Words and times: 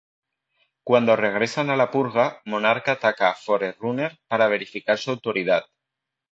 Cuando 0.83 1.15
regresan 1.15 1.69
a 1.69 1.75
"La 1.75 1.91
Purga", 1.91 2.41
Monarca 2.45 2.93
ataca 2.93 3.29
a 3.29 3.35
Forerunner 3.35 4.17
para 4.27 4.47
verificar 4.47 4.97
su 4.97 5.11
autoridad. 5.11 5.65